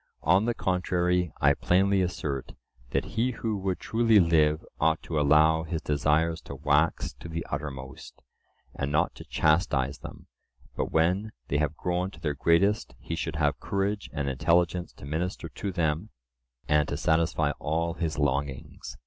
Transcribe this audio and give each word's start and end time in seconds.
On 0.23 0.45
the 0.45 0.55
contrary, 0.55 1.31
I 1.41 1.53
plainly 1.53 2.01
assert, 2.01 2.53
that 2.89 3.05
he 3.05 3.33
who 3.33 3.55
would 3.59 3.79
truly 3.79 4.19
live 4.19 4.65
ought 4.79 4.99
to 5.03 5.19
allow 5.19 5.61
his 5.61 5.79
desires 5.79 6.41
to 6.41 6.55
wax 6.55 7.13
to 7.19 7.29
the 7.29 7.45
uttermost, 7.51 8.19
and 8.73 8.91
not 8.91 9.13
to 9.13 9.23
chastise 9.25 9.99
them; 9.99 10.25
but 10.75 10.91
when 10.91 11.33
they 11.49 11.59
have 11.59 11.77
grown 11.77 12.09
to 12.09 12.19
their 12.19 12.33
greatest 12.33 12.95
he 12.97 13.13
should 13.15 13.35
have 13.35 13.59
courage 13.59 14.09
and 14.11 14.27
intelligence 14.27 14.91
to 14.93 15.05
minister 15.05 15.47
to 15.49 15.71
them 15.71 16.09
and 16.67 16.87
to 16.89 16.97
satisfy 16.97 17.51
all 17.59 17.93
his 17.93 18.17
longings. 18.17 18.97